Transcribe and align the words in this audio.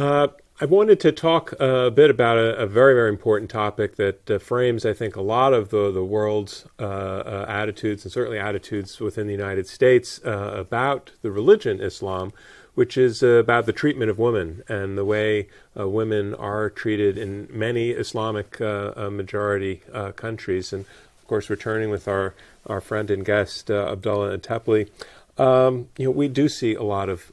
Uh, 0.00 0.28
I 0.62 0.64
wanted 0.64 0.98
to 1.00 1.12
talk 1.12 1.52
a 1.60 1.90
bit 1.90 2.08
about 2.08 2.38
a, 2.38 2.56
a 2.56 2.66
very, 2.66 2.94
very 2.94 3.10
important 3.10 3.50
topic 3.50 3.96
that 3.96 4.30
uh, 4.30 4.38
frames, 4.38 4.86
I 4.86 4.94
think, 4.94 5.14
a 5.14 5.20
lot 5.20 5.52
of 5.52 5.68
the, 5.68 5.92
the 5.92 6.02
world's 6.02 6.64
uh, 6.78 6.84
uh 6.84 7.44
attitudes 7.46 8.06
and 8.06 8.10
certainly 8.10 8.38
attitudes 8.38 8.98
within 8.98 9.26
the 9.26 9.34
United 9.34 9.66
States 9.66 10.18
uh, 10.24 10.54
about 10.56 11.10
the 11.20 11.30
religion 11.30 11.82
Islam, 11.82 12.32
which 12.74 12.96
is 12.96 13.22
about 13.22 13.66
the 13.66 13.74
treatment 13.74 14.10
of 14.10 14.18
women 14.18 14.62
and 14.68 14.96
the 14.96 15.04
way 15.04 15.48
uh, 15.78 15.86
women 15.86 16.34
are 16.34 16.70
treated 16.70 17.18
in 17.18 17.46
many 17.50 17.90
Islamic 17.90 18.58
majority 18.58 19.82
countries. 20.16 20.72
And 20.72 20.86
of 21.20 21.26
course, 21.26 21.50
returning 21.50 21.90
with 21.90 22.08
our, 22.08 22.34
our 22.66 22.80
friend 22.80 23.10
and 23.10 23.22
guest, 23.22 23.70
Abdullah 23.70 24.38
Antepli, 24.38 24.88
um, 25.36 25.90
you 25.98 26.06
know, 26.06 26.10
we 26.10 26.28
do 26.28 26.48
see 26.48 26.74
a 26.74 26.82
lot 26.82 27.10
of 27.10 27.32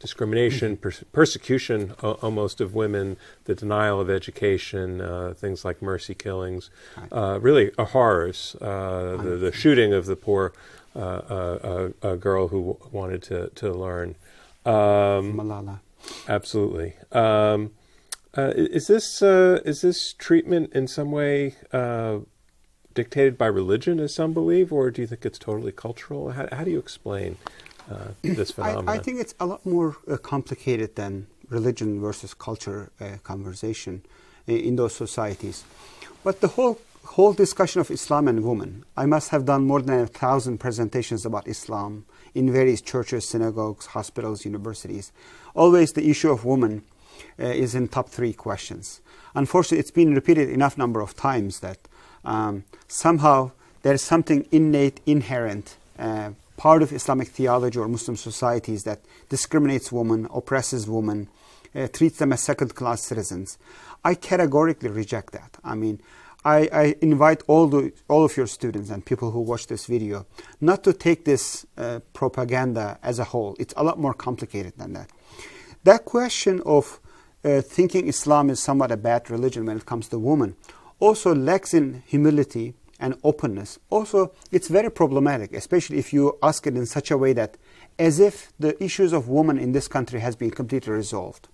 discrimination, 0.00 0.78
pers- 0.78 1.04
persecution 1.12 1.94
uh, 2.02 2.12
almost 2.22 2.60
of 2.60 2.74
women, 2.74 3.16
the 3.44 3.54
denial 3.54 4.00
of 4.00 4.10
education, 4.10 5.00
uh, 5.00 5.34
things 5.36 5.64
like 5.64 5.80
mercy 5.80 6.14
killings, 6.14 6.70
uh, 7.12 7.38
really 7.40 7.70
horrors. 7.78 8.56
Uh, 8.60 9.18
the, 9.22 9.36
the 9.36 9.52
shooting 9.52 9.92
of 9.92 10.06
the 10.06 10.16
poor 10.16 10.52
uh, 10.96 11.90
uh, 12.02 12.16
girl 12.16 12.48
who 12.48 12.78
wanted 12.90 13.22
to, 13.22 13.48
to 13.54 13.72
learn. 13.72 14.16
Um, 14.64 15.34
Malala. 15.34 15.80
Absolutely. 16.28 16.94
Um, 17.12 17.72
is 18.36 18.86
this 18.86 19.20
is 19.22 19.82
this 19.82 20.14
treatment 20.14 20.72
in 20.72 20.86
some 20.88 21.10
way 21.10 21.56
dictated 22.94 23.38
by 23.38 23.46
religion, 23.46 24.00
as 24.00 24.14
some 24.14 24.32
believe, 24.32 24.72
or 24.72 24.90
do 24.90 25.02
you 25.02 25.06
think 25.06 25.24
it's 25.24 25.38
totally 25.38 25.72
cultural? 25.72 26.30
How, 26.32 26.48
how 26.50 26.64
do 26.64 26.70
you 26.70 26.78
explain 26.78 27.36
uh, 27.90 28.08
this 28.22 28.52
phenomenon? 28.52 28.88
I, 28.88 28.94
I, 28.94 28.98
think 28.98 29.20
it's 29.20 29.34
a 29.40 29.46
lot 29.46 29.64
more 29.66 29.96
uh, 30.08 30.16
complicated 30.16 30.96
than 30.96 31.26
religion 31.48 32.00
versus 32.00 32.34
culture 32.34 32.90
uh, 33.00 33.16
conversation 33.22 34.02
in, 34.46 34.56
in 34.56 34.76
those 34.76 34.94
societies. 34.94 35.64
But 36.22 36.40
the 36.40 36.48
whole 36.48 36.78
whole 37.04 37.32
discussion 37.32 37.80
of 37.80 37.90
Islam 37.90 38.28
and 38.28 38.44
women, 38.44 38.84
I 38.96 39.06
must 39.06 39.30
have 39.30 39.44
done 39.44 39.64
more 39.64 39.82
than 39.82 40.00
a 40.00 40.06
thousand 40.06 40.58
presentations 40.58 41.26
about 41.26 41.48
Islam 41.48 42.04
in 42.34 42.52
various 42.52 42.80
churches, 42.80 43.26
synagogues, 43.28 43.86
hospitals, 43.86 44.44
universities. 44.44 45.10
Always 45.54 45.92
the 45.92 46.08
issue 46.08 46.30
of 46.30 46.44
women 46.44 46.82
uh, 47.38 47.46
is 47.46 47.74
in 47.74 47.88
top 47.88 48.08
three 48.10 48.32
questions. 48.32 49.00
Unfortunately, 49.34 49.78
it's 49.78 49.90
been 49.90 50.14
repeated 50.14 50.48
enough 50.50 50.78
number 50.78 51.00
of 51.00 51.16
times 51.16 51.60
that 51.60 51.78
um, 52.24 52.64
somehow 52.86 53.50
there's 53.82 54.02
something 54.02 54.46
innate, 54.52 55.00
inherent, 55.06 55.76
uh, 55.98 56.30
part 56.60 56.82
of 56.82 56.92
Islamic 56.92 57.28
theology 57.28 57.78
or 57.78 57.88
Muslim 57.88 58.16
societies 58.16 58.84
that 58.84 59.00
discriminates 59.30 59.90
women, 59.90 60.28
oppresses 60.30 60.86
women, 60.86 61.26
uh, 61.74 61.88
treats 61.88 62.18
them 62.18 62.34
as 62.34 62.42
second-class 62.42 63.02
citizens. 63.02 63.56
I 64.04 64.14
categorically 64.14 64.90
reject 64.90 65.32
that. 65.32 65.56
I 65.64 65.74
mean, 65.74 66.02
I, 66.44 66.68
I, 66.70 66.96
invite 67.00 67.42
all, 67.46 67.66
the, 67.66 67.92
all 68.08 68.26
of 68.26 68.36
your 68.36 68.46
students 68.46 68.90
and 68.90 69.02
people 69.02 69.30
who 69.30 69.40
watch 69.40 69.68
this 69.68 69.86
video 69.86 70.26
not 70.60 70.84
to 70.84 70.92
take 70.92 71.24
this 71.24 71.64
uh, 71.78 72.00
propaganda 72.12 72.98
as 73.02 73.18
a 73.18 73.24
whole. 73.24 73.56
It's 73.58 73.72
a 73.78 73.82
lot 73.82 73.98
more 73.98 74.12
complicated 74.12 74.74
than 74.76 74.92
that. 74.92 75.08
That 75.84 76.04
question 76.04 76.60
of 76.66 77.00
uh, 77.42 77.62
thinking 77.62 78.06
Islam 78.06 78.50
is 78.50 78.60
somewhat 78.60 78.92
a 78.92 78.98
bad 78.98 79.30
religion 79.30 79.64
when 79.64 79.78
it 79.78 79.86
comes 79.86 80.08
to 80.08 80.18
women 80.18 80.56
also 80.98 81.34
lacks 81.34 81.72
in 81.72 82.02
humility 82.06 82.74
and 83.00 83.16
openness. 83.24 83.78
Also, 83.88 84.32
it's 84.52 84.68
very 84.68 84.90
problematic, 84.90 85.52
especially 85.52 85.98
if 85.98 86.12
you 86.12 86.38
ask 86.42 86.66
it 86.66 86.76
in 86.76 86.86
such 86.86 87.10
a 87.10 87.18
way 87.18 87.32
that 87.32 87.56
as 87.98 88.20
if 88.20 88.52
the 88.58 88.82
issues 88.82 89.12
of 89.12 89.28
women 89.28 89.58
in 89.58 89.72
this 89.72 89.88
country 89.88 90.20
has 90.20 90.36
been 90.36 90.50
completely 90.50 90.92
resolved. 90.92 91.48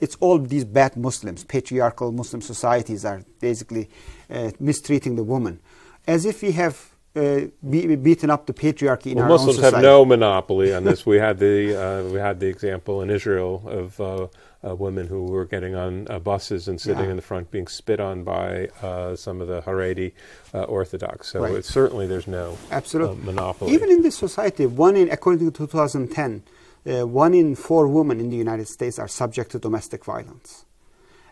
It's 0.00 0.16
all 0.16 0.38
these 0.38 0.64
bad 0.64 0.96
Muslims, 0.96 1.44
patriarchal 1.44 2.12
Muslim 2.12 2.40
societies 2.40 3.04
are 3.04 3.24
basically 3.40 3.88
uh, 4.30 4.50
mistreating 4.58 5.16
the 5.16 5.22
woman. 5.22 5.60
As 6.06 6.24
if 6.24 6.42
we 6.42 6.52
have 6.52 6.94
uh, 7.16 7.42
be, 7.68 7.94
beaten 7.94 8.28
up 8.28 8.46
the 8.46 8.52
patriarchy 8.52 9.12
in 9.12 9.16
well, 9.16 9.24
our 9.24 9.28
Muslims 9.30 9.58
own 9.58 9.64
society. 9.64 9.76
have 9.76 9.82
no 9.82 10.04
monopoly 10.04 10.74
on 10.74 10.84
this. 10.84 11.06
we 11.06 11.16
had 11.16 11.38
the 11.38 11.80
uh, 11.80 12.02
we 12.10 12.18
had 12.18 12.40
the 12.40 12.48
example 12.48 13.02
in 13.02 13.10
Israel 13.10 13.62
of 13.66 14.30
uh, 14.66 14.74
women 14.74 15.06
who 15.06 15.24
were 15.24 15.44
getting 15.44 15.74
on 15.74 16.06
uh, 16.08 16.18
buses 16.18 16.68
and 16.68 16.80
sitting 16.80 17.04
yeah. 17.04 17.10
in 17.10 17.16
the 17.16 17.22
front 17.22 17.50
being 17.50 17.66
spit 17.66 18.00
on 18.00 18.24
by 18.24 18.68
uh, 18.82 19.14
some 19.14 19.40
of 19.40 19.48
the 19.48 19.60
Haredi 19.62 20.12
uh, 20.52 20.62
Orthodox. 20.62 21.28
So 21.28 21.40
right. 21.40 21.64
certainly 21.64 22.06
there's 22.06 22.26
no 22.26 22.56
Absolutely. 22.70 23.22
Uh, 23.22 23.26
monopoly. 23.26 23.72
Even 23.72 23.90
in 23.90 24.02
this 24.02 24.16
society, 24.16 24.66
one 24.66 24.96
in, 24.96 25.10
according 25.10 25.50
to 25.50 25.56
2010, 25.56 26.42
uh, 26.86 27.06
one 27.06 27.34
in 27.34 27.54
four 27.54 27.88
women 27.88 28.20
in 28.20 28.30
the 28.30 28.36
United 28.36 28.68
States 28.68 28.98
are 28.98 29.08
subject 29.08 29.50
to 29.52 29.58
domestic 29.58 30.04
violence. 30.04 30.64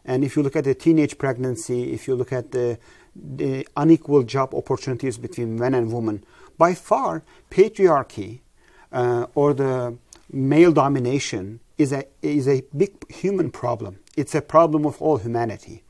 And 0.04 0.24
if 0.24 0.36
you 0.36 0.42
look 0.42 0.56
at 0.56 0.64
the 0.64 0.74
teenage 0.74 1.16
pregnancy, 1.16 1.92
if 1.92 2.08
you 2.08 2.14
look 2.14 2.32
at 2.32 2.50
the, 2.50 2.78
the 3.14 3.66
unequal 3.76 4.24
job 4.24 4.54
opportunities 4.54 5.16
between 5.16 5.58
men 5.58 5.74
and 5.74 5.92
women, 5.92 6.24
by 6.58 6.74
far 6.74 7.22
patriarchy 7.50 8.40
or 8.90 9.54
the 9.54 9.96
male 10.32 10.72
domination 10.72 11.60
is 11.82 11.92
a, 11.92 12.04
is 12.22 12.48
a 12.48 12.62
big 12.76 13.10
human 13.12 13.50
problem. 13.50 13.98
It's 14.16 14.34
a 14.34 14.40
problem 14.40 14.86
of 14.86 15.00
all 15.02 15.18
humanity. 15.18 15.82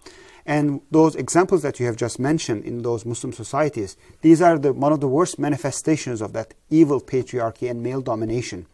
And 0.44 0.80
those 0.90 1.14
examples 1.14 1.62
that 1.62 1.78
you 1.78 1.86
have 1.86 1.96
just 1.96 2.18
mentioned 2.18 2.64
in 2.64 2.82
those 2.82 3.06
Muslim 3.06 3.32
societies, 3.32 3.96
these 4.22 4.42
are 4.42 4.58
the, 4.58 4.72
one 4.72 4.92
of 4.92 5.00
the 5.00 5.08
worst 5.08 5.38
manifestations 5.38 6.20
of 6.20 6.32
that 6.32 6.54
evil 6.68 7.00
patriarchy 7.00 7.70
and 7.70 7.82
male 7.82 8.00
domination. 8.00 8.66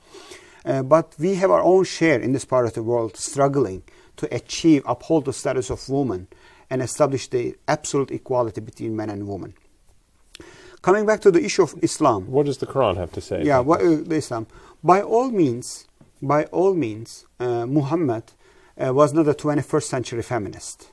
Uh, 0.65 0.83
but 0.83 1.15
we 1.19 1.35
have 1.35 1.51
our 1.51 1.63
own 1.63 1.85
share 1.85 2.21
in 2.21 2.33
this 2.33 2.45
part 2.45 2.67
of 2.67 2.73
the 2.73 2.83
world 2.83 3.17
struggling 3.17 3.83
to 4.17 4.35
achieve, 4.35 4.83
uphold 4.87 5.27
the 5.27 5.33
status 5.33 5.71
of 5.71 5.89
woman 5.89 6.27
and 6.71 6.83
establish 6.83 7.29
the 7.29 7.55
absolute 7.67 8.11
equality 8.11 8.61
between 8.61 8.97
men 8.97 9.11
and 9.11 9.29
women. 9.29 9.55
Coming 10.83 11.07
back 11.07 11.21
to 11.23 11.31
the 11.31 11.45
issue 11.45 11.63
of 11.63 11.75
Islam. 11.83 12.31
What 12.31 12.47
does 12.47 12.59
the 12.59 12.67
Quran 12.67 12.97
have 12.97 13.13
to 13.13 13.21
say? 13.21 13.43
Yeah, 13.43 13.59
what, 13.59 13.81
uh, 13.81 14.03
Islam. 14.15 14.47
By 14.83 15.03
all 15.03 15.31
means, 15.31 15.87
by 16.21 16.45
all 16.47 16.75
means, 16.75 17.27
uh, 17.39 17.67
Muhammad 17.67 18.25
uh, 18.77 18.93
was 18.93 19.13
not 19.13 19.29
a 19.29 19.35
21st 19.35 19.83
century 19.83 20.23
feminist. 20.23 20.91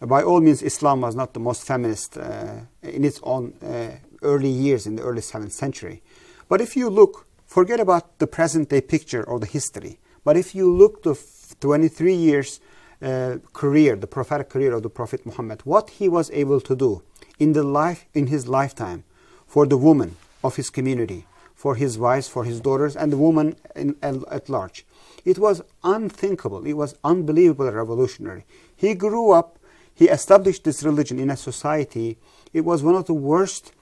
Uh, 0.00 0.06
by 0.06 0.22
all 0.22 0.40
means, 0.40 0.62
Islam 0.62 1.00
was 1.02 1.14
not 1.14 1.34
the 1.34 1.40
most 1.40 1.64
feminist 1.64 2.16
uh, 2.16 2.60
in 2.82 3.04
its 3.04 3.20
own 3.22 3.54
uh, 3.62 3.90
early 4.22 4.48
years 4.48 4.86
in 4.86 4.96
the 4.96 5.02
early 5.02 5.20
7th 5.20 5.52
century. 5.52 6.02
But 6.48 6.60
if 6.60 6.76
you 6.76 6.88
look, 6.88 7.26
forget 7.46 7.80
about 7.80 8.18
the 8.18 8.26
present 8.26 8.68
day 8.68 8.80
picture 8.80 9.22
or 9.22 9.38
the 9.38 9.46
history, 9.46 9.98
but 10.24 10.36
if 10.36 10.54
you 10.54 10.70
look 10.70 11.02
the 11.02 11.14
23 11.60 12.14
years 12.14 12.60
uh, 13.02 13.36
career, 13.52 13.96
the 13.96 14.06
prophetic 14.06 14.48
career 14.48 14.72
of 14.72 14.82
the 14.82 14.90
Prophet 14.90 15.26
Muhammad, 15.26 15.60
what 15.64 15.90
he 15.90 16.08
was 16.08 16.30
able 16.30 16.60
to 16.60 16.74
do 16.74 17.02
in 17.38 17.52
the 17.52 17.62
life 17.62 18.06
in 18.14 18.28
his 18.28 18.48
lifetime 18.48 19.04
for 19.46 19.66
the 19.66 19.76
woman 19.76 20.16
of 20.42 20.56
his 20.56 20.70
community, 20.70 21.26
for 21.64 21.76
his 21.76 21.96
wives, 21.96 22.28
for 22.28 22.44
his 22.44 22.60
daughters, 22.60 22.94
and 22.94 23.10
the 23.10 23.16
woman 23.16 23.56
in, 23.74 23.96
at 24.02 24.50
large. 24.50 24.84
It 25.24 25.38
was 25.38 25.62
unthinkable. 25.82 26.66
It 26.66 26.74
was 26.74 26.94
unbelievable 27.02 27.72
revolutionary. 27.72 28.44
He 28.76 28.92
grew 28.92 29.30
up, 29.30 29.58
he 29.94 30.10
established 30.10 30.64
this 30.64 30.82
religion 30.82 31.18
in 31.18 31.30
a 31.30 31.38
society. 31.38 32.18
It 32.52 32.66
was 32.66 32.82
one 32.82 32.96
of 32.96 33.06
the 33.06 33.14
worst 33.14 33.72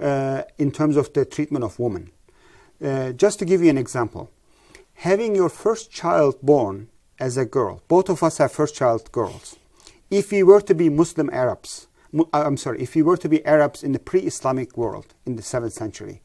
uh, 0.00 0.42
in 0.58 0.72
terms 0.72 0.96
of 0.96 1.12
the 1.12 1.24
treatment 1.24 1.62
of 1.62 1.78
women. 1.78 2.10
Uh, 2.84 3.12
just 3.12 3.38
to 3.38 3.44
give 3.44 3.62
you 3.62 3.70
an 3.70 3.78
example, 3.78 4.28
having 4.94 5.36
your 5.36 5.50
first 5.50 5.92
child 5.92 6.34
born 6.42 6.88
as 7.20 7.36
a 7.36 7.44
girl, 7.44 7.80
both 7.86 8.08
of 8.08 8.24
us 8.24 8.38
have 8.38 8.50
first 8.50 8.74
child 8.74 9.12
girls. 9.12 9.56
If 10.10 10.32
we 10.32 10.42
were 10.42 10.62
to 10.62 10.74
be 10.74 10.88
Muslim 10.88 11.30
Arabs, 11.32 11.86
uh, 12.12 12.24
I'm 12.32 12.56
sorry, 12.56 12.82
if 12.82 12.96
we 12.96 13.02
were 13.02 13.18
to 13.18 13.28
be 13.28 13.46
Arabs 13.46 13.84
in 13.84 13.92
the 13.92 14.00
pre 14.00 14.22
Islamic 14.22 14.76
world 14.76 15.14
in 15.24 15.36
the 15.36 15.42
7th 15.42 15.74
century, 15.84 16.22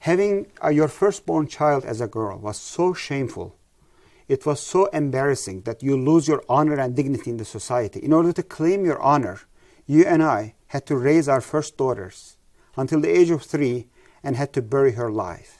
Having 0.00 0.46
uh, 0.64 0.68
your 0.70 0.88
firstborn 0.88 1.46
child 1.46 1.84
as 1.84 2.00
a 2.00 2.06
girl 2.06 2.38
was 2.38 2.56
so 2.56 2.94
shameful. 2.94 3.54
It 4.28 4.46
was 4.46 4.58
so 4.58 4.86
embarrassing 4.86 5.62
that 5.62 5.82
you 5.82 5.94
lose 5.94 6.26
your 6.26 6.42
honor 6.48 6.78
and 6.80 6.96
dignity 6.96 7.30
in 7.30 7.36
the 7.36 7.44
society. 7.44 8.00
In 8.00 8.14
order 8.14 8.32
to 8.32 8.42
claim 8.42 8.86
your 8.86 8.98
honor, 9.02 9.40
you 9.86 10.06
and 10.06 10.22
I 10.22 10.54
had 10.68 10.86
to 10.86 10.96
raise 10.96 11.28
our 11.28 11.42
first 11.42 11.76
daughters 11.76 12.38
until 12.76 13.00
the 13.00 13.10
age 13.10 13.28
of 13.28 13.42
three 13.42 13.88
and 14.22 14.36
had 14.36 14.54
to 14.54 14.62
bury 14.62 14.92
her 14.92 15.08
alive. 15.08 15.58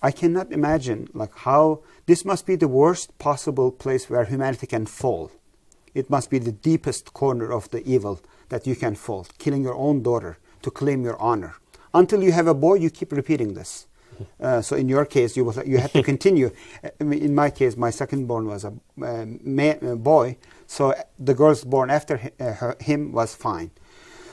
I 0.00 0.12
cannot 0.12 0.52
imagine 0.52 1.08
like 1.12 1.34
how 1.34 1.80
this 2.06 2.24
must 2.24 2.46
be 2.46 2.54
the 2.54 2.68
worst 2.68 3.18
possible 3.18 3.72
place 3.72 4.08
where 4.08 4.24
humanity 4.24 4.68
can 4.68 4.86
fall. 4.86 5.32
It 5.94 6.10
must 6.10 6.30
be 6.30 6.38
the 6.38 6.52
deepest 6.52 7.12
corner 7.12 7.50
of 7.50 7.70
the 7.70 7.84
evil 7.88 8.20
that 8.50 8.68
you 8.68 8.76
can 8.76 8.94
fall, 8.94 9.26
killing 9.38 9.64
your 9.64 9.74
own 9.74 10.04
daughter 10.04 10.38
to 10.62 10.70
claim 10.70 11.02
your 11.02 11.20
honor 11.20 11.56
until 11.96 12.22
you 12.22 12.32
have 12.32 12.46
a 12.46 12.54
boy, 12.54 12.74
you 12.74 12.90
keep 12.90 13.12
repeating 13.12 13.54
this. 13.54 13.86
Uh, 14.40 14.62
so 14.62 14.76
in 14.76 14.88
your 14.88 15.04
case, 15.04 15.36
you 15.36 15.44
will, 15.44 15.62
you 15.64 15.78
have 15.78 15.92
to 15.92 16.02
continue. 16.12 16.50
in 17.00 17.34
my 17.34 17.50
case, 17.50 17.76
my 17.76 17.90
second 17.90 18.26
born 18.26 18.46
was 18.46 18.64
a 18.64 18.72
uh, 19.02 19.94
boy, 19.96 20.36
so 20.66 20.94
the 21.18 21.34
girls 21.34 21.64
born 21.64 21.90
after 21.90 22.30
uh, 22.40 22.72
him 22.80 23.12
was 23.12 23.34
fine. 23.34 23.70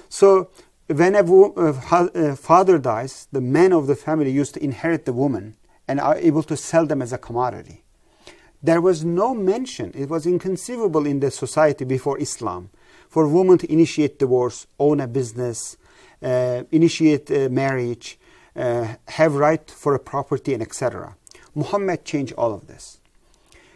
So 0.09 0.49
when 0.87 1.15
a 1.15 1.23
uh, 1.23 2.35
father 2.35 2.77
dies, 2.77 3.27
the 3.31 3.41
men 3.41 3.73
of 3.73 3.87
the 3.87 3.95
family 3.95 4.31
used 4.31 4.53
to 4.55 4.63
inherit 4.63 5.05
the 5.05 5.13
woman 5.13 5.55
and 5.87 5.99
are 5.99 6.15
able 6.15 6.43
to 6.43 6.55
sell 6.55 6.85
them 6.85 7.01
as 7.01 7.11
a 7.11 7.17
commodity. 7.17 7.83
There 8.61 8.79
was 8.79 9.03
no 9.03 9.33
mention, 9.33 9.91
it 9.93 10.09
was 10.09 10.25
inconceivable 10.25 11.05
in 11.05 11.19
the 11.19 11.31
society 11.31 11.83
before 11.83 12.17
Islam 12.19 12.69
for 13.09 13.27
women 13.27 13.57
to 13.57 13.71
initiate 13.71 14.19
divorce, 14.19 14.67
own 14.79 15.01
a 15.01 15.07
business, 15.07 15.75
uh, 15.75 15.82
initiate 16.71 17.29
uh, 17.31 17.49
marriage, 17.49 18.17
uh, 18.55 18.95
have 19.07 19.35
right 19.35 19.69
for 19.69 19.93
a 19.95 19.99
property, 19.99 20.53
and 20.53 20.63
etc. 20.63 21.15
Muhammad 21.55 22.05
changed 22.05 22.33
all 22.37 22.53
of 22.53 22.67
this. 22.67 22.99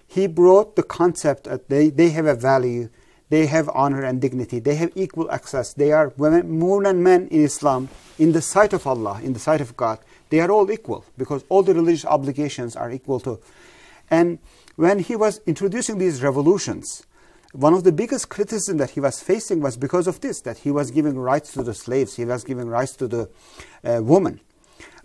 He 0.07 0.27
brought 0.27 0.75
the 0.75 0.83
concept 0.83 1.43
that 1.43 1.69
they, 1.69 1.89
they 1.89 2.09
have 2.11 2.25
a 2.25 2.35
value, 2.35 2.89
they 3.29 3.47
have 3.47 3.69
honor 3.73 4.03
and 4.03 4.21
dignity, 4.21 4.59
they 4.59 4.75
have 4.75 4.91
equal 4.95 5.29
access, 5.29 5.73
they 5.73 5.91
are 5.91 6.13
women, 6.17 6.59
women 6.59 6.85
and 6.85 7.03
men 7.03 7.27
in 7.27 7.43
Islam, 7.43 7.89
in 8.17 8.31
the 8.31 8.41
sight 8.41 8.71
of 8.71 8.87
Allah, 8.87 9.19
in 9.21 9.33
the 9.33 9.39
sight 9.39 9.59
of 9.59 9.75
God, 9.75 9.99
they 10.29 10.39
are 10.39 10.49
all 10.49 10.71
equal 10.71 11.05
because 11.17 11.43
all 11.49 11.63
the 11.63 11.73
religious 11.73 12.05
obligations 12.05 12.75
are 12.75 12.91
equal 12.91 13.19
to. 13.21 13.39
And 14.09 14.39
when 14.75 14.99
he 14.99 15.15
was 15.15 15.41
introducing 15.45 15.97
these 15.97 16.23
revolutions, 16.23 17.05
one 17.53 17.73
of 17.73 17.83
the 17.83 17.91
biggest 17.91 18.29
criticism 18.29 18.77
that 18.77 18.91
he 18.91 18.99
was 18.99 19.21
facing 19.21 19.61
was 19.61 19.77
because 19.77 20.07
of 20.07 20.21
this, 20.21 20.41
that 20.41 20.59
he 20.59 20.71
was 20.71 20.91
giving 20.91 21.17
rights 21.17 21.53
to 21.53 21.63
the 21.63 21.73
slaves, 21.73 22.15
he 22.15 22.25
was 22.25 22.43
giving 22.43 22.67
rights 22.67 22.95
to 22.97 23.07
the 23.07 23.29
uh, 23.83 24.01
woman. 24.03 24.41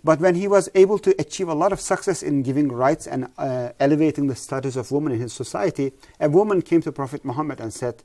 But 0.03 0.19
when 0.19 0.35
he 0.35 0.49
was 0.49 0.69
able 0.75 0.99
to 0.99 1.15
achieve 1.17 1.47
a 1.47 1.53
lot 1.53 1.71
of 1.71 1.79
success 1.79 2.21
in 2.21 2.43
giving 2.43 2.67
rights 2.67 3.07
and 3.07 3.29
uh, 3.37 3.69
elevating 3.79 4.27
the 4.27 4.35
status 4.35 4.75
of 4.75 4.91
women 4.91 5.13
in 5.13 5.21
his 5.21 5.31
society, 5.31 5.93
a 6.19 6.29
woman 6.29 6.61
came 6.61 6.81
to 6.81 6.91
Prophet 6.91 7.23
Muhammad 7.23 7.61
and 7.61 7.73
said, 7.73 8.03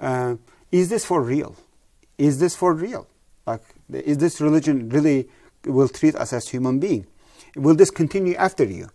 uh, 0.00 0.36
Is 0.72 0.88
this 0.88 1.04
for 1.04 1.20
real? 1.20 1.54
Is 2.16 2.40
this 2.40 2.56
for 2.56 2.72
real? 2.72 3.06
Like, 3.46 3.62
is 3.92 4.18
this 4.18 4.40
religion 4.40 4.88
really 4.88 5.28
will 5.66 5.88
treat 5.88 6.14
us 6.14 6.32
as 6.32 6.48
human 6.48 6.80
being? 6.80 7.06
Will 7.54 7.74
this 7.74 7.90
continue 7.90 8.34
after 8.34 8.64
you? 8.64 8.88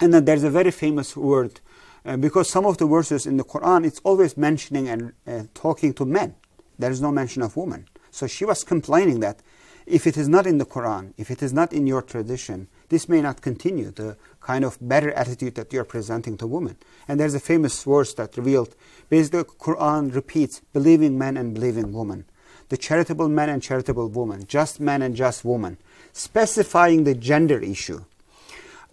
And 0.00 0.14
then 0.14 0.24
there's 0.24 0.44
a 0.44 0.50
very 0.50 0.70
famous 0.70 1.16
word, 1.16 1.60
uh, 2.08 2.16
because 2.16 2.48
some 2.48 2.64
of 2.64 2.78
the 2.78 2.86
verses 2.86 3.26
in 3.26 3.36
the 3.36 3.44
Quran, 3.44 3.84
it's 3.84 4.00
always 4.02 4.34
mentioning 4.34 4.88
and 4.88 5.12
uh, 5.26 5.42
talking 5.52 5.92
to 5.92 6.06
men. 6.06 6.34
There 6.78 6.90
is 6.90 7.02
no 7.02 7.12
mention 7.12 7.42
of 7.42 7.54
women. 7.54 7.86
So 8.10 8.26
she 8.26 8.46
was 8.46 8.64
complaining 8.64 9.20
that 9.20 9.40
if 9.84 10.06
it 10.06 10.16
is 10.16 10.26
not 10.26 10.46
in 10.46 10.56
the 10.56 10.64
Quran, 10.64 11.12
if 11.18 11.30
it 11.30 11.42
is 11.42 11.52
not 11.52 11.70
in 11.70 11.86
your 11.86 12.00
tradition, 12.00 12.68
this 12.88 13.10
may 13.10 13.20
not 13.20 13.42
continue 13.42 13.90
the 13.90 14.16
kind 14.40 14.64
of 14.64 14.78
better 14.80 15.12
attitude 15.12 15.54
that 15.56 15.70
you're 15.70 15.84
presenting 15.84 16.38
to 16.38 16.46
women. 16.46 16.78
And 17.06 17.20
there's 17.20 17.34
a 17.34 17.40
famous 17.40 17.84
verse 17.84 18.14
that 18.14 18.38
revealed 18.38 18.74
basically 19.10 19.40
the 19.40 19.44
Quran 19.44 20.14
repeats 20.14 20.62
believing 20.72 21.18
men 21.18 21.36
and 21.36 21.52
believing 21.52 21.92
women, 21.92 22.24
the 22.70 22.78
charitable 22.78 23.28
man 23.28 23.50
and 23.50 23.62
charitable 23.62 24.08
woman, 24.08 24.46
just 24.46 24.80
man 24.80 25.02
and 25.02 25.14
just 25.14 25.44
woman, 25.44 25.76
specifying 26.14 27.04
the 27.04 27.14
gender 27.14 27.60
issue. 27.60 28.02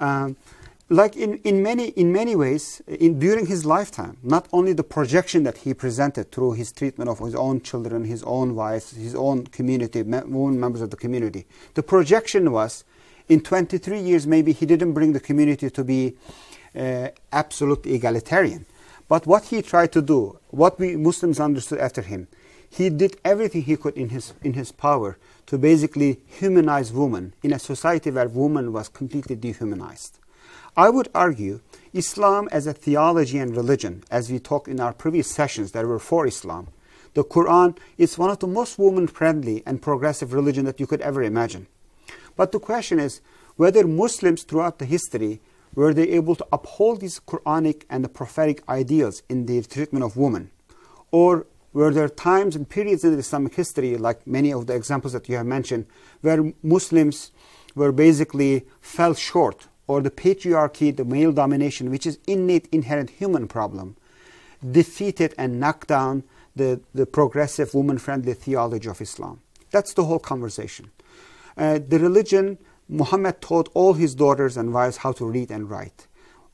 Um, 0.02 0.36
like 0.90 1.16
in, 1.16 1.40
in 1.40 1.64
many 1.64 1.88
in 1.90 2.12
many 2.12 2.36
ways 2.36 2.82
in, 2.88 3.18
during 3.18 3.48
his 3.48 3.66
lifetime 3.66 4.18
not 4.22 4.48
only 4.54 4.72
the 4.72 4.84
projection 4.84 5.42
that 5.44 5.58
he 5.58 5.74
presented 5.74 6.32
through 6.32 6.54
his 6.54 6.72
treatment 6.72 7.10
of 7.10 7.18
his 7.20 7.34
own 7.34 7.60
children 7.62 8.06
his 8.06 8.22
own 8.24 8.54
wives 8.54 8.92
his 8.92 9.16
own 9.16 9.46
community 9.48 10.04
women 10.04 10.60
members 10.60 10.82
of 10.82 10.92
the 10.92 10.98
community 10.98 11.48
the 11.74 11.82
projection 11.82 12.52
was 12.52 12.84
in 13.28 13.42
23 13.42 14.00
years 14.00 14.28
maybe 14.28 14.52
he 14.52 14.66
didn't 14.68 14.94
bring 14.94 15.14
the 15.14 15.20
community 15.20 15.72
to 15.72 15.84
be 15.84 16.16
uh, 16.76 17.08
egalitarian. 17.86 18.66
But 19.08 19.26
what 19.26 19.46
he 19.46 19.62
tried 19.64 19.92
to 19.94 20.02
do 20.04 20.38
what 20.52 20.78
we 20.78 20.96
muslims 20.96 21.40
understood 21.40 21.80
after 21.80 22.04
him 22.04 22.28
he 22.70 22.90
did 22.90 23.18
everything 23.26 23.64
he 23.64 23.76
could 23.76 23.96
in 23.96 24.10
his 24.10 24.34
in 24.44 24.54
his 24.54 24.72
power 24.72 25.18
to 25.48 25.58
basically 25.58 26.20
humanize 26.28 26.94
women 26.94 27.34
in 27.42 27.54
a 27.54 27.60
society 27.60 28.12
where 28.12 28.28
woman 28.28 28.72
was 28.72 28.88
completely 28.88 29.36
dehumanized 29.36 30.20
I 30.78 30.90
would 30.90 31.08
argue 31.16 31.62
Islam 31.94 32.50
as 32.52 32.68
a 32.68 32.74
theology 32.74 33.38
and 33.38 33.56
religion, 33.56 34.04
as 34.12 34.30
we 34.30 34.40
talked 34.40 34.68
in 34.68 34.82
our 34.82 34.92
previous 34.92 35.32
sessions 35.32 35.72
that 35.72 35.86
were 35.86 36.00
for 36.00 36.28
Islam, 36.28 36.68
the 37.14 37.24
Quran 37.24 37.78
is 37.98 38.18
one 38.18 38.30
of 38.30 38.40
the 38.40 38.48
most 38.48 38.78
woman 38.78 39.08
friendly 39.08 39.64
and 39.66 39.82
progressive 39.82 40.34
religion 40.34 40.66
that 40.66 40.82
you 40.82 40.86
could 40.86 41.00
ever 41.00 41.24
imagine. 41.24 41.68
But 42.36 42.52
the 42.52 42.60
question 42.60 43.00
is 43.00 43.22
whether 43.56 43.88
Muslims 43.88 44.44
throughout 44.44 44.80
the 44.80 44.86
history 44.86 45.40
were 45.76 45.94
they 45.94 46.10
able 46.10 46.36
to 46.36 46.48
uphold 46.52 47.00
these 47.00 47.22
Quranic 47.22 47.84
and 47.90 48.04
the 48.04 48.10
prophetic 48.10 48.62
ideals 48.68 49.24
in 49.30 49.46
the 49.46 49.62
treatment 49.62 50.04
of 50.04 50.18
women? 50.18 50.52
Or 51.10 51.48
were 51.72 51.94
there 51.94 52.10
times 52.10 52.54
and 52.54 52.68
periods 52.68 53.06
in 53.06 53.18
Islamic 53.18 53.56
history, 53.56 53.96
like 53.96 54.28
many 54.28 54.52
of 54.52 54.68
the 54.68 54.76
examples 54.76 55.14
that 55.14 55.30
you 55.30 55.38
have 55.38 55.46
mentioned, 55.46 55.86
where 56.20 56.52
Muslims 56.62 57.32
were 57.76 57.94
basically 57.94 58.66
fell 58.82 59.14
short 59.14 59.68
or 59.88 60.02
the 60.02 60.12
patriarchy, 60.12 60.96
the 60.96 61.06
male 61.06 61.32
domination, 61.32 61.92
which 61.92 62.06
is 62.06 62.18
innate, 62.28 62.68
inherent 62.72 63.10
human 63.12 63.48
problem, 63.48 63.96
defeated 64.72 65.34
and 65.38 65.60
knocked 65.60 65.88
down 65.88 66.24
the, 66.56 66.80
the 66.94 67.06
progressive, 67.06 67.74
woman 67.74 67.98
friendly 67.98 68.34
theology 68.34 68.90
of 68.90 69.02
Islam. 69.02 69.42
That's 69.72 69.94
the 69.94 70.06
whole 70.06 70.20
conversation. 70.20 70.92
Uh, 71.58 71.80
the 71.86 72.00
religion, 72.00 72.58
Muhammad 72.88 73.42
taught 73.42 73.70
all 73.74 73.94
his 73.94 74.16
daughters 74.16 74.58
and 74.58 74.74
wives 74.74 74.98
how 74.98 75.12
to 75.14 75.26
read 75.26 75.52
and 75.52 75.70
write. 75.70 76.08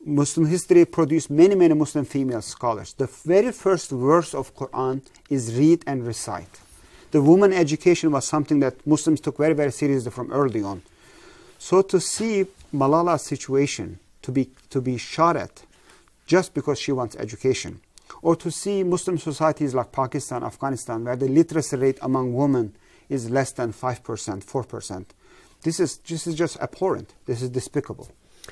Muslim 0.04 0.48
history 0.48 0.84
produced 0.86 1.30
many, 1.30 1.54
many 1.54 1.76
Muslim 1.76 2.06
female 2.06 2.42
scholars. 2.42 2.94
The 2.94 3.06
very 3.06 3.52
first 3.52 3.92
verse 3.92 4.34
of 4.34 4.56
Quran 4.56 5.04
is 5.30 5.56
read 5.56 5.84
and 5.86 6.06
recite. 6.06 6.60
The 7.12 7.22
woman 7.22 7.54
education 7.54 8.12
was 8.12 8.26
something 8.26 8.60
that 8.62 8.86
Muslims 8.88 9.22
took 9.22 9.38
very, 9.38 9.54
very 9.54 9.72
seriously 9.72 10.10
from 10.10 10.32
early 10.32 10.64
on. 10.64 10.82
So 11.60 11.84
to 11.84 12.00
see 12.00 12.48
Malala's 12.72 13.24
situation 13.24 14.00
to 14.22 14.32
be, 14.32 14.52
to 14.70 14.82
be 14.82 14.98
shot 14.98 15.36
at 15.36 15.64
just 16.26 16.54
because 16.54 16.80
she 16.80 16.92
wants 16.92 17.16
education, 17.16 17.82
or 18.22 18.36
to 18.36 18.52
see 18.52 18.84
Muslim 18.84 19.18
societies 19.18 19.74
like 19.74 19.92
Pakistan, 19.92 20.44
Afghanistan, 20.44 21.04
where 21.04 21.16
the 21.16 21.28
literacy 21.28 21.76
rate 21.78 22.00
among 22.02 22.34
women 22.34 22.76
is 23.10 23.30
less 23.30 23.52
than 23.52 23.74
5%, 23.74 24.02
4%. 24.02 25.06
This 25.64 25.80
is, 25.80 25.98
this 25.98 26.28
is 26.28 26.36
just 26.36 26.58
abhorrent. 26.60 27.14
This 27.26 27.42
is 27.42 27.50
despicable. 27.50 28.10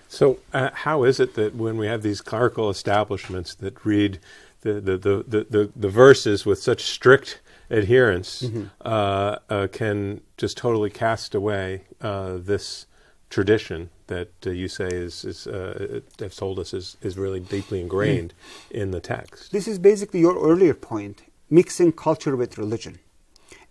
So, 0.07 0.39
uh, 0.54 0.69
how 0.74 1.04
is 1.04 1.19
it 1.19 1.36
that 1.36 1.56
when 1.56 1.77
we 1.77 1.88
have 1.88 2.04
these 2.04 2.22
clerical 2.22 2.69
establishments 2.69 3.56
that 3.56 3.86
read 3.86 4.19
the, 4.62 4.74
the, 4.74 4.98
the, 4.98 5.24
the, 5.27 5.48
the, 5.50 5.72
the 5.75 5.89
verses 5.89 6.45
with 6.45 6.60
such 6.60 6.83
strict 6.83 7.39
adherence, 7.69 8.44
mm-hmm. 8.44 8.65
uh, 8.81 9.38
uh, 9.50 9.68
can 9.72 10.22
just 10.38 10.57
totally 10.57 10.89
cast 10.89 11.33
away 11.33 11.83
uh, 12.01 12.38
this 12.38 12.86
tradition 13.29 13.89
that 14.07 14.29
uh, 14.45 14.49
you 14.49 14.67
say 14.67 14.87
is, 14.87 15.23
is 15.23 15.47
uh, 15.47 16.01
have 16.19 16.36
told 16.36 16.59
us 16.59 16.74
is, 16.74 16.98
is 17.01 17.17
really 17.17 17.39
deeply 17.39 17.79
ingrained 17.79 18.33
mm. 18.33 18.71
in 18.81 18.91
the 18.91 19.00
text. 19.00 19.51
This 19.51 19.67
is 19.67 19.79
basically 19.79 20.19
your 20.19 20.38
earlier 20.39 20.74
point, 20.74 21.24
mixing 21.50 21.91
culture 21.91 22.36
with 22.36 22.57
religion 22.57 23.00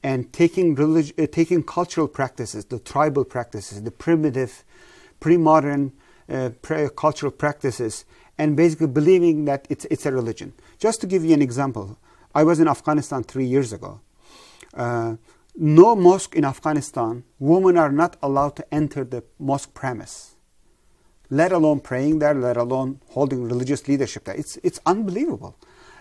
and 0.03 0.33
taking, 0.33 0.75
relig- 0.75 1.13
uh, 1.19 1.27
taking 1.27 1.63
cultural 1.63 2.09
practices, 2.09 2.67
the 2.67 2.79
tribal 2.79 3.25
practices, 3.25 3.83
the 3.83 3.91
primitive, 3.91 4.65
pre-modern 5.21 5.93
uh, 6.29 6.51
pre- 6.63 6.89
cultural 6.97 7.33
practices, 7.33 8.05
and 8.39 8.57
basically 8.57 8.87
believing 8.87 9.45
that 9.47 9.67
it's, 9.69 9.85
it's 9.87 10.07
a 10.07 10.13
religion. 10.13 10.53
Just 10.79 11.01
to 11.01 11.07
give 11.07 11.25
you 11.25 11.35
an 11.35 11.43
example, 11.43 11.99
I 12.35 12.45
was 12.45 12.61
in 12.61 12.69
Afghanistan 12.69 13.25
three 13.25 13.47
years 13.47 13.73
ago. 13.73 14.01
No 15.61 15.97
mosque 15.97 16.37
in 16.37 16.45
Afghanistan, 16.45 17.25
women 17.41 17.77
are 17.77 17.91
not 17.91 18.17
allowed 18.23 18.55
to 18.57 18.73
enter 18.73 19.03
the 19.03 19.25
mosque 19.41 19.75
premise, 19.75 20.37
let 21.31 21.51
alone 21.51 21.81
praying 21.81 22.21
there, 22.21 22.33
let 22.33 22.57
alone 22.57 23.01
holding 23.09 23.43
religious 23.43 23.89
leadership 23.89 24.23
there. 24.23 24.37
It's, 24.37 24.57
it's 24.63 24.79
unbelievable. 24.87 25.57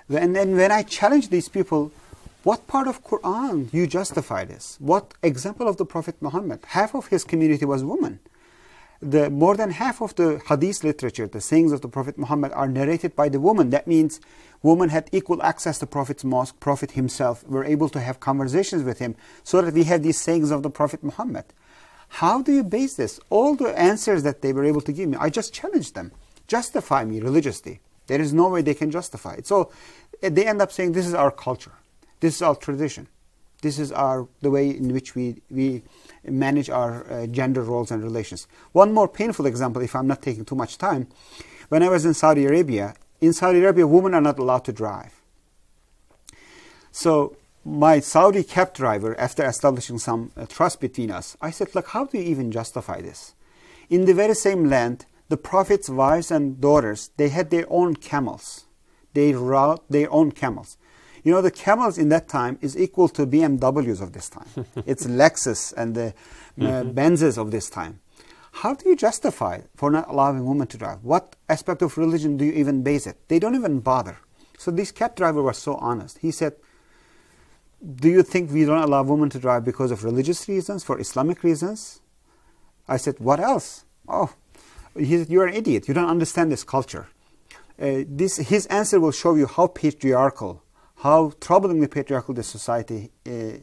And 0.09 0.35
then 0.35 0.55
when 0.55 0.71
I 0.71 0.83
challenge 0.83 1.29
these 1.29 1.49
people, 1.49 1.91
what 2.43 2.67
part 2.67 2.87
of 2.87 3.03
Quran 3.03 3.73
you 3.73 3.87
justify 3.87 4.45
this? 4.45 4.77
What 4.79 5.15
example 5.23 5.67
of 5.67 5.77
the 5.77 5.85
Prophet 5.85 6.21
Muhammad? 6.21 6.59
Half 6.67 6.93
of 6.93 7.07
his 7.07 7.23
community 7.23 7.65
was 7.65 7.83
women 7.83 8.19
the 9.01 9.29
more 9.29 9.55
than 9.55 9.71
half 9.71 10.01
of 10.01 10.15
the 10.15 10.41
hadith 10.47 10.83
literature, 10.83 11.27
the 11.27 11.41
sayings 11.41 11.71
of 11.71 11.81
the 11.81 11.87
Prophet 11.87 12.17
Muhammad, 12.17 12.51
are 12.53 12.67
narrated 12.67 13.15
by 13.15 13.29
the 13.29 13.39
woman. 13.39 13.69
That 13.69 13.87
means 13.87 14.19
women 14.63 14.89
had 14.89 15.09
equal 15.11 15.41
access 15.43 15.79
to 15.79 15.85
Prophet's 15.85 16.23
mosque, 16.23 16.59
Prophet 16.59 16.91
himself 16.91 17.47
were 17.47 17.63
able 17.63 17.89
to 17.89 17.99
have 17.99 18.19
conversations 18.19 18.83
with 18.83 18.99
him, 18.99 19.15
so 19.43 19.61
that 19.61 19.73
we 19.73 19.83
have 19.83 20.03
these 20.03 20.19
sayings 20.19 20.51
of 20.51 20.63
the 20.63 20.69
Prophet 20.69 21.03
Muhammad. 21.03 21.45
How 22.09 22.41
do 22.41 22.53
you 22.53 22.63
base 22.63 22.95
this? 22.95 23.19
All 23.29 23.55
the 23.55 23.77
answers 23.77 24.23
that 24.23 24.41
they 24.41 24.53
were 24.53 24.65
able 24.65 24.81
to 24.81 24.91
give 24.91 25.09
me, 25.09 25.17
I 25.19 25.29
just 25.29 25.53
challenged 25.53 25.93
them. 25.93 26.11
Justify 26.47 27.03
me 27.03 27.19
religiously. 27.19 27.81
There 28.07 28.21
is 28.21 28.33
no 28.33 28.49
way 28.49 28.61
they 28.61 28.73
can 28.73 28.89
justify 28.89 29.33
it. 29.33 29.45
So 29.47 29.71
eh, 30.23 30.29
they 30.29 30.45
end 30.47 30.61
up 30.61 30.71
saying, 30.71 30.93
This 30.93 31.05
is 31.05 31.13
our 31.13 31.31
culture, 31.31 31.73
this 32.19 32.35
is 32.35 32.41
our 32.41 32.55
tradition. 32.55 33.07
This 33.61 33.79
is 33.79 33.91
our 33.91 34.27
the 34.41 34.51
way 34.51 34.69
in 34.69 34.93
which 34.93 35.15
we, 35.15 35.41
we 35.49 35.83
manage 36.23 36.69
our 36.69 37.11
uh, 37.11 37.27
gender 37.27 37.63
roles 37.63 37.91
and 37.91 38.03
relations. 38.03 38.47
One 38.71 38.93
more 38.93 39.07
painful 39.07 39.45
example, 39.45 39.81
if 39.81 39.95
I'm 39.95 40.07
not 40.07 40.21
taking 40.21 40.45
too 40.45 40.55
much 40.55 40.77
time. 40.77 41.07
When 41.69 41.83
I 41.83 41.89
was 41.89 42.05
in 42.05 42.13
Saudi 42.13 42.45
Arabia, 42.45 42.93
in 43.19 43.33
Saudi 43.33 43.59
Arabia, 43.59 43.87
women 43.87 44.13
are 44.13 44.21
not 44.21 44.39
allowed 44.39 44.63
to 44.65 44.71
drive. 44.71 45.13
So 46.91 47.35
my 47.65 47.99
Saudi 47.99 48.43
cab 48.43 48.73
driver, 48.73 49.19
after 49.19 49.45
establishing 49.45 49.99
some 49.99 50.31
uh, 50.37 50.45
trust 50.45 50.79
between 50.79 51.11
us, 51.11 51.35
I 51.41 51.51
said, 51.51 51.75
look, 51.75 51.89
how 51.89 52.05
do 52.05 52.17
you 52.17 52.23
even 52.23 52.51
justify 52.51 53.01
this? 53.01 53.33
In 53.89 54.05
the 54.05 54.13
very 54.13 54.35
same 54.35 54.69
land, 54.69 55.05
the 55.29 55.37
Prophet's 55.37 55.89
wives 55.89 56.31
and 56.31 56.61
daughters, 56.61 57.11
they 57.17 57.29
had 57.29 57.49
their 57.49 57.65
own 57.69 57.95
camels. 57.95 58.65
They 59.13 59.33
rode 59.33 59.81
their 59.89 60.11
own 60.11 60.31
camels. 60.31 60.77
You 61.27 61.34
know, 61.34 61.41
the 61.41 61.51
camels 61.51 61.98
in 61.98 62.07
that 62.07 62.29
time 62.29 62.57
is 62.62 62.77
equal 62.77 63.10
to 63.10 63.27
BMWs 63.27 64.01
of 64.01 64.13
this 64.13 64.29
time. 64.29 64.48
it's 64.86 65.05
Lexus 65.05 65.74
and 65.75 65.93
the 65.93 66.05
uh, 66.05 66.12
mm-hmm. 66.57 66.91
Benzes 66.91 67.38
of 67.38 67.51
this 67.51 67.69
time. 67.69 68.00
How 68.53 68.75
do 68.75 68.88
you 68.88 68.96
justify 68.96 69.60
for 69.75 69.91
not 69.91 70.07
allowing 70.07 70.46
women 70.46 70.67
to 70.67 70.77
drive? 70.77 71.03
What 71.03 71.36
aspect 71.50 71.81
of 71.81 71.98
religion 71.98 72.38
do 72.38 72.46
you 72.46 72.53
even 72.53 72.81
base 72.81 73.05
it? 73.05 73.17
They 73.27 73.39
don't 73.39 73.55
even 73.55 73.81
bother. 73.81 74.19
So 74.57 74.72
this 74.72 74.93
cab 74.93 75.17
driver 75.17 75.43
was 75.43 75.57
so 75.57 75.75
honest. 75.75 76.19
He 76.19 76.31
said, 76.31 76.53
do 77.84 78.07
you 78.07 78.24
think 78.24 78.50
we 78.50 78.63
don't 78.63 78.81
allow 78.81 79.03
women 79.03 79.29
to 79.31 79.38
drive 79.38 79.65
because 79.65 79.91
of 79.91 80.05
religious 80.05 80.48
reasons, 80.48 80.86
for 80.86 80.98
Islamic 80.98 81.43
reasons? 81.43 82.00
I 82.88 82.96
said, 82.96 83.19
what 83.19 83.41
else? 83.41 83.84
Oh, 84.07 84.34
he 84.98 85.17
said, 85.17 85.29
you're 85.29 85.48
an 85.48 85.55
idiot. 85.55 85.89
You 85.89 85.93
don't 85.93 86.10
understand 86.10 86.53
this 86.53 86.63
culture. 86.63 87.10
Uh, 87.77 88.05
this, 88.07 88.38
his 88.38 88.65
answer 88.67 89.01
will 89.01 89.12
show 89.12 89.36
you 89.36 89.46
how 89.46 89.67
patriarchal, 89.67 90.63
how 90.97 91.29
troublingly 91.39 91.89
patriarchal 91.89 92.33
the 92.33 92.43
society, 92.43 93.11
uh, 93.25 93.31
uh, 93.31 93.53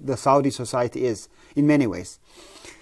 the 0.00 0.16
Saudi 0.16 0.50
society 0.50 1.04
is 1.04 1.28
in 1.54 1.66
many 1.66 1.86
ways. 1.86 2.18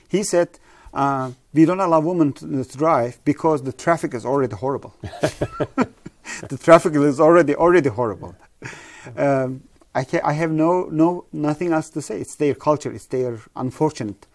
He 0.09 0.23
said, 0.23 0.59
uh, 0.95 1.33
we 1.53 1.65
don't 1.65 1.81
allow 1.81 2.01
women 2.01 2.33
to, 2.35 2.65
to, 2.65 2.79
drive 2.79 3.19
because 3.25 3.63
the 3.63 3.73
traffic 3.73 4.15
is 4.15 4.25
already 4.25 4.55
horrible. 4.55 4.95
the 5.03 6.59
traffic 6.59 6.95
is 6.95 7.21
already 7.21 7.55
already 7.55 7.91
horrible. 7.91 8.35
Um, 9.17 9.65
I, 9.95 10.07
I 10.25 10.33
have 10.35 10.51
no, 10.51 10.85
no, 10.85 11.25
nothing 11.33 11.73
else 11.73 11.91
to 11.91 12.03
say. 12.03 12.21
It's 12.21 12.37
their 12.37 12.55
culture. 12.55 12.93
It's 12.93 13.07
their 13.07 13.41
unfortunate 13.57 14.27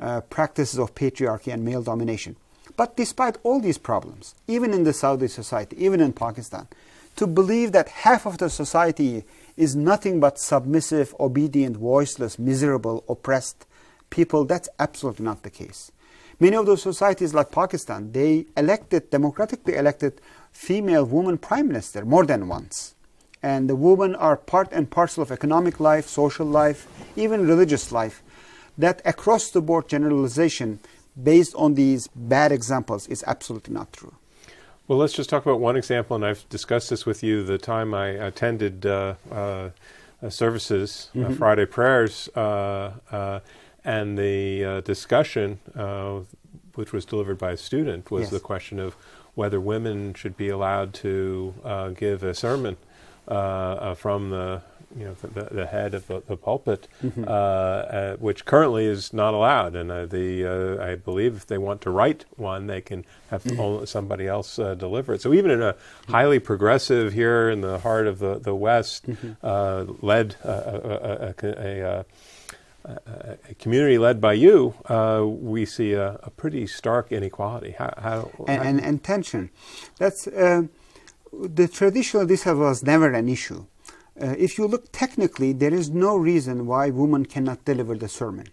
uh, 0.00 0.20
practices 0.22 0.78
of 0.78 0.94
patriarchy 0.94 1.52
and 1.52 1.64
male 1.64 1.82
domination. 1.82 2.36
But 2.76 2.96
despite 2.96 3.38
all 3.42 3.60
these 3.60 3.78
problems, 3.78 4.34
even 4.46 4.72
in 4.72 4.84
the 4.84 4.92
Saudi 4.92 5.28
society, 5.28 5.82
even 5.82 6.00
in 6.00 6.12
Pakistan, 6.12 6.68
to 7.16 7.26
believe 7.26 7.72
that 7.72 7.88
half 7.88 8.26
of 8.26 8.38
the 8.38 8.48
society 8.50 9.24
is 9.56 9.74
nothing 9.74 10.20
but 10.20 10.38
submissive, 10.38 11.14
obedient, 11.18 11.76
voiceless, 11.76 12.38
miserable, 12.38 13.04
oppressed 13.08 13.66
people, 14.10 14.44
that's 14.44 14.68
absolutely 14.78 15.24
not 15.24 15.42
the 15.42 15.50
case. 15.50 15.90
Many 16.38 16.56
of 16.56 16.66
those 16.66 16.82
societies 16.82 17.32
like 17.32 17.50
Pakistan, 17.50 18.12
they 18.12 18.46
elected, 18.56 19.10
democratically 19.10 19.74
elected 19.74 20.20
female 20.52 21.04
woman 21.04 21.38
prime 21.38 21.68
minister 21.68 22.04
more 22.04 22.26
than 22.26 22.48
once 22.48 22.94
and 23.42 23.70
the 23.70 23.76
women 23.76 24.14
are 24.16 24.36
part 24.36 24.68
and 24.72 24.90
parcel 24.90 25.22
of 25.22 25.30
economic 25.30 25.78
life, 25.78 26.08
social 26.08 26.46
life, 26.46 26.88
even 27.16 27.46
religious 27.46 27.92
life. 27.92 28.22
That 28.76 29.00
across 29.04 29.50
the 29.50 29.62
board 29.62 29.88
generalization 29.88 30.80
based 31.20 31.54
on 31.54 31.74
these 31.74 32.08
bad 32.08 32.50
examples 32.50 33.06
is 33.06 33.24
absolutely 33.26 33.72
not 33.72 33.92
true. 33.92 34.14
Well, 34.88 34.98
let's 34.98 35.14
just 35.14 35.28
talk 35.28 35.44
about 35.44 35.58
one 35.58 35.76
example, 35.76 36.14
and 36.14 36.24
I've 36.24 36.48
discussed 36.48 36.90
this 36.90 37.04
with 37.04 37.24
you 37.24 37.42
the 37.42 37.58
time 37.58 37.92
I 37.92 38.08
attended 38.08 38.86
uh, 38.86 39.14
uh, 39.32 39.70
services, 40.28 41.10
uh, 41.12 41.18
mm-hmm. 41.18 41.32
uh, 41.32 41.36
Friday 41.36 41.66
prayers, 41.66 42.28
uh, 42.36 42.92
uh, 43.10 43.40
and 43.84 44.16
the 44.16 44.82
discussion, 44.84 45.58
which 46.74 46.92
was 46.92 47.04
delivered 47.04 47.38
by 47.38 47.52
a 47.52 47.56
student, 47.56 48.12
was 48.12 48.22
yes. 48.22 48.30
the 48.30 48.40
question 48.40 48.78
of 48.78 48.96
whether 49.34 49.60
women 49.60 50.14
should 50.14 50.36
be 50.36 50.48
allowed 50.48 50.94
to 50.94 51.92
give 51.98 52.22
a 52.22 52.32
sermon 52.32 52.76
uh, 53.28 53.32
uh, 53.32 53.94
from 53.96 54.30
the 54.30 54.62
you 54.96 55.04
know 55.04 55.14
the, 55.22 55.54
the 55.54 55.66
head 55.66 55.94
of 55.94 56.06
the, 56.06 56.22
the 56.26 56.36
pulpit, 56.36 56.88
mm-hmm. 57.02 57.24
uh, 57.24 57.30
uh, 57.30 58.16
which 58.16 58.44
currently 58.44 58.86
is 58.86 59.12
not 59.12 59.34
allowed. 59.34 59.76
And 59.76 59.90
uh, 59.92 60.06
the 60.06 60.44
uh, 60.44 60.84
I 60.84 60.94
believe 60.94 61.36
if 61.36 61.46
they 61.46 61.58
want 61.58 61.80
to 61.82 61.90
write 61.90 62.24
one, 62.36 62.66
they 62.66 62.80
can 62.80 63.04
have 63.30 63.44
mm-hmm. 63.44 63.84
somebody 63.84 64.26
else 64.26 64.56
deliver 64.56 65.14
it. 65.14 65.22
So 65.22 65.34
even 65.34 65.50
in 65.50 65.62
a 65.62 65.74
highly 66.08 66.38
progressive 66.38 67.12
here 67.12 67.50
in 67.50 67.60
the 67.60 67.78
heart 67.78 68.06
of 68.06 68.18
the 68.18 68.38
the 68.38 68.54
West, 68.54 69.06
mm-hmm. 69.06 70.06
led 70.06 70.36
a, 70.42 71.34
a, 71.38 72.04
a, 73.50 73.54
community 73.58 73.98
led 73.98 74.20
by 74.20 74.32
you, 74.32 74.74
we 75.24 75.66
see 75.66 75.92
a, 75.92 76.30
pretty 76.36 76.66
stark 76.66 77.12
inequality. 77.12 77.72
How, 77.72 77.92
how, 77.98 78.30
and, 78.46 78.62
how 78.62 78.68
and, 78.68 78.80
and, 78.80 79.02
tension. 79.02 79.50
That's 79.98 80.24
the 80.24 81.68
traditional 81.68 82.26
this 82.26 82.46
was 82.46 82.82
never 82.82 83.10
an 83.10 83.28
issue. 83.28 83.66
Uh, 84.20 84.34
if 84.38 84.56
you 84.56 84.66
look 84.66 84.90
technically, 84.92 85.52
there 85.52 85.74
is 85.74 85.90
no 85.90 86.16
reason 86.16 86.66
why 86.66 86.88
women 86.88 87.26
cannot 87.26 87.64
deliver 87.66 87.94
the 87.94 88.08
sermon. 88.08 88.46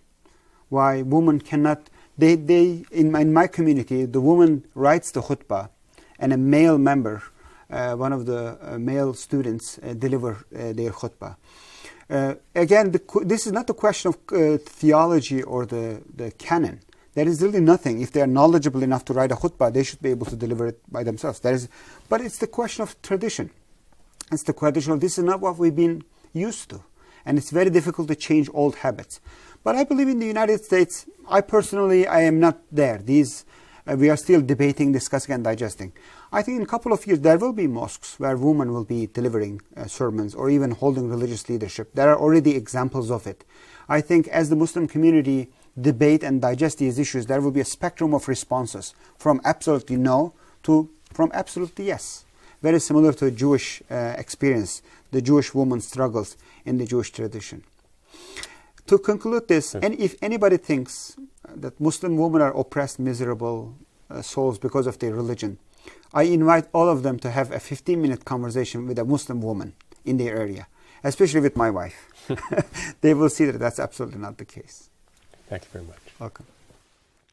Why 0.68 1.02
women 1.02 1.40
cannot, 1.40 1.90
they, 2.18 2.36
they 2.36 2.84
in, 2.92 3.12
my, 3.12 3.22
in 3.22 3.32
my 3.32 3.48
community, 3.48 4.06
the 4.06 4.20
woman 4.20 4.66
writes 4.76 5.12
the 5.12 5.22
khutbah 5.22 5.70
and 6.20 6.34
a 6.34 6.38
male 6.38 6.78
member, 6.78 7.24
uh, 7.70 7.94
one 7.96 8.12
of 8.12 8.26
the 8.26 8.58
uh, 8.62 8.78
male 8.78 9.14
students, 9.14 9.80
uh, 9.80 9.94
deliver 9.94 10.46
uh, 10.54 10.74
their 10.74 10.92
khutbah. 10.92 11.38
Uh, 12.10 12.36
again, 12.56 12.92
the, 12.92 13.02
this 13.24 13.48
is 13.48 13.54
not 13.54 13.70
a 13.70 13.74
question 13.74 14.10
of 14.10 14.62
theology 14.64 15.42
or 15.44 15.66
the, 15.66 16.02
the 16.14 16.32
canon. 16.32 16.82
There 17.14 17.28
is 17.28 17.42
really 17.42 17.62
nothing. 17.62 18.02
If 18.02 18.12
they 18.12 18.22
are 18.22 18.28
knowledgeable 18.28 18.84
enough 18.84 19.06
to 19.06 19.14
write 19.14 19.32
a 19.32 19.36
khutbah, 19.36 19.72
they 19.72 19.84
should 19.84 20.02
be 20.02 20.10
able 20.10 20.26
to 20.26 20.36
deliver 20.36 20.68
it 20.68 20.82
by 20.92 21.04
themselves. 21.04 21.40
But 22.10 22.22
it's 22.22 22.40
the 22.40 22.48
question 22.48 22.84
of 22.84 23.02
tradition. 23.02 23.52
It's 24.32 24.44
the 24.44 24.54
of 24.54 25.00
this 25.00 25.18
is 25.18 25.24
not 25.24 25.40
what 25.42 25.58
we've 25.58 25.76
been 25.76 26.04
used 26.34 26.70
to. 26.70 26.84
And 27.26 27.38
it's 27.38 27.52
very 27.52 27.70
difficult 27.70 28.08
to 28.10 28.16
change 28.16 28.50
old 28.54 28.76
habits. 28.76 29.22
But 29.64 29.76
I 29.76 29.84
believe 29.86 30.10
in 30.10 30.20
the 30.20 30.26
United 30.26 30.64
States, 30.64 31.06
I 31.30 31.42
personally, 31.42 32.06
I 32.06 32.22
am 32.22 32.40
not 32.40 32.60
there. 32.72 32.98
These, 32.98 33.46
uh, 33.88 33.96
we 33.96 34.10
are 34.10 34.18
still 34.18 34.42
debating, 34.42 34.92
discussing, 34.92 35.36
and 35.36 35.44
digesting. 35.44 35.94
I 36.34 36.42
think 36.42 36.58
in 36.58 36.64
a 36.64 36.68
couple 36.68 36.92
of 36.92 37.06
years 37.08 37.22
there 37.22 37.38
will 37.38 37.54
be 37.54 37.68
mosques 37.68 38.20
where 38.20 38.36
women 38.36 38.74
will 38.74 38.84
be 38.84 39.08
delivering 39.08 39.62
uh, 39.78 39.86
sermons 39.86 40.36
or 40.36 40.50
even 40.50 40.72
holding 40.72 41.08
religious 41.08 41.48
leadership. 41.48 41.94
There 41.94 42.10
are 42.10 42.20
already 42.20 42.56
examples 42.56 43.10
of 43.10 43.26
it. 43.26 43.46
I 43.88 44.02
think 44.02 44.28
as 44.28 44.50
the 44.50 44.56
Muslim 44.56 44.88
community 44.88 45.50
debate 45.80 46.24
and 46.24 46.42
digest 46.42 46.80
these 46.80 47.00
issues, 47.00 47.28
there 47.28 47.40
will 47.40 47.52
be 47.52 47.62
a 47.62 47.66
spectrum 47.66 48.14
of 48.14 48.28
responses 48.28 48.94
from 49.18 49.42
absolutely 49.46 49.96
no 49.96 50.34
to 50.64 50.90
from 51.12 51.32
absolutely 51.34 51.86
yes. 51.86 52.26
Very 52.64 52.80
similar 52.80 53.12
to 53.12 53.26
a 53.26 53.32
Jewish 53.32 53.84
uh, 53.92 54.16
experience, 54.18 54.82
the 55.12 55.22
Jewish 55.22 55.54
woman 55.54 55.82
struggles 55.82 56.38
in 56.64 56.78
the 56.78 56.86
Jewish 56.86 57.12
tradition. 57.12 57.64
To 58.88 58.98
conclude 58.98 59.50
this, 59.50 59.76
and 59.76 59.94
if 60.00 60.16
anybody 60.22 60.56
thinks 60.56 61.18
that 61.54 61.78
Muslim 61.82 62.16
women 62.16 62.42
are 62.42 62.58
oppressed, 62.58 63.00
miserable 63.00 63.76
uh, 64.10 64.22
souls 64.22 64.58
because 64.58 64.88
of 64.88 64.98
their 65.00 65.14
religion, 65.14 65.58
I 66.14 66.24
invite 66.24 66.68
all 66.74 66.88
of 66.88 67.04
them 67.04 67.20
to 67.20 67.32
have 67.32 67.52
a 67.52 67.60
15 67.60 68.02
minute 68.02 68.24
conversation 68.24 68.88
with 68.88 68.98
a 68.98 69.04
Muslim 69.04 69.42
woman 69.42 69.74
in 70.06 70.16
their 70.16 70.38
area, 70.38 70.68
especially 71.04 71.42
with 71.42 71.58
my 71.58 71.70
wife. 71.70 72.08
they 73.02 73.14
will 73.14 73.30
see 73.30 73.44
that 73.44 73.60
that's 73.60 73.80
absolutely 73.80 74.20
not 74.20 74.38
the 74.38 74.46
case. 74.46 74.90
Thank 75.50 75.64
you 75.64 75.70
very 75.74 75.86
much. 75.86 76.00
Welcome. 76.18 76.46